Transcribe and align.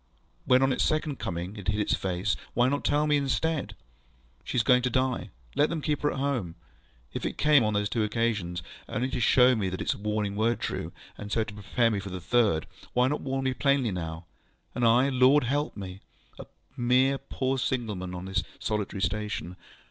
When 0.45 0.63
on 0.63 0.73
its 0.73 0.83
second 0.83 1.19
coming 1.19 1.57
it 1.57 1.67
hid 1.67 1.79
its 1.79 1.93
face, 1.93 2.35
why 2.55 2.67
not 2.69 2.83
tell 2.83 3.05
me, 3.05 3.17
instead, 3.17 3.75
ŌĆśShe 4.43 4.55
is 4.55 4.63
going 4.63 4.81
to 4.81 4.89
die. 4.89 5.29
Let 5.55 5.69
them 5.69 5.79
keep 5.83 6.01
her 6.01 6.11
at 6.11 6.17
homeŌĆÖ? 6.17 6.53
If 7.13 7.23
it 7.23 7.37
came, 7.37 7.63
on 7.63 7.75
those 7.75 7.87
two 7.87 8.03
occasions, 8.03 8.63
only 8.89 9.09
to 9.11 9.19
show 9.19 9.55
me 9.55 9.69
that 9.69 9.79
its 9.79 9.93
warnings 9.93 10.35
were 10.37 10.55
true, 10.55 10.91
and 11.19 11.31
so 11.31 11.43
to 11.43 11.53
prepare 11.53 11.91
me 11.91 11.99
for 11.99 12.09
the 12.09 12.19
third, 12.19 12.65
why 12.93 13.09
not 13.09 13.21
warn 13.21 13.43
me 13.45 13.53
plainly 13.53 13.91
now? 13.91 14.25
And 14.73 14.83
I, 14.87 15.09
Lord 15.09 15.43
help 15.43 15.77
me! 15.77 16.01
A 16.39 16.47
mere 16.75 17.19
poor 17.19 17.59
signal 17.59 17.93
man 17.95 18.15
on 18.15 18.25
this 18.25 18.41
solitary 18.57 19.03
station! 19.03 19.55